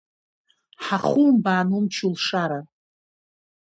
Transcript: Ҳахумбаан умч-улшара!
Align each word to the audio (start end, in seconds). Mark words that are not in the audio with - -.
Ҳахумбаан 0.83 1.67
умч-улшара! 1.77 2.61